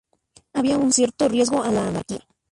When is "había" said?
0.53-0.79